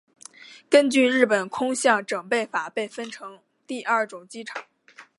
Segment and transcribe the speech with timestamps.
[0.67, 4.63] 根据日本空港整备法被分成第二种机场。